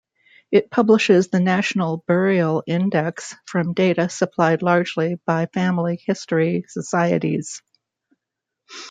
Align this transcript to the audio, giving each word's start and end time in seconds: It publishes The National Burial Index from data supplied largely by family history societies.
It 0.49 0.71
publishes 0.71 1.27
The 1.27 1.39
National 1.39 2.03
Burial 2.07 2.63
Index 2.65 3.35
from 3.45 3.75
data 3.75 4.09
supplied 4.09 4.63
largely 4.63 5.21
by 5.27 5.45
family 5.45 6.01
history 6.03 6.65
societies. 6.69 7.61